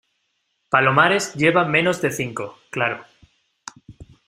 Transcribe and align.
palomares 0.71 1.35
lleva 1.35 1.63
menos 1.63 2.01
de 2.01 2.09
cinco. 2.09 2.57
claro. 2.71 3.05